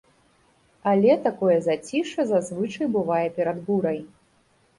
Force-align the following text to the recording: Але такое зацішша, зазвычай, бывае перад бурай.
Але 0.91 1.17
такое 1.25 1.57
зацішша, 1.67 2.25
зазвычай, 2.31 2.91
бывае 2.97 3.27
перад 3.37 3.57
бурай. 3.71 4.03